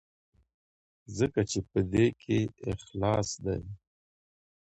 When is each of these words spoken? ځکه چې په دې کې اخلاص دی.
ځکه 1.17 1.41
چې 1.49 1.59
په 1.69 1.79
دې 1.91 2.07
کې 2.21 2.39
اخلاص 2.71 3.29
دی. 3.45 3.61